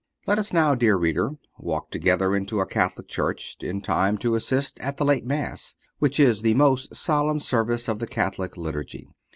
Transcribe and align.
Let 0.25 0.39
us 0.39 0.51
now, 0.51 0.73
dear 0.73 0.97
reader, 0.97 1.33
walk 1.59 1.91
together 1.91 2.35
into 2.35 2.59
a 2.59 2.65
Catholic 2.65 3.07
Church 3.07 3.57
in 3.61 3.81
time 3.81 4.17
to 4.17 4.33
assist 4.33 4.79
at 4.79 4.97
the 4.97 5.05
late 5.05 5.27
Mass, 5.27 5.75
which 5.99 6.19
is 6.19 6.41
the 6.41 6.55
most 6.55 6.95
solemn 6.95 7.39
service 7.39 7.87
of 7.87 7.99
the 7.99 8.07
Catholic 8.07 8.57
Liturgy. 8.57 9.07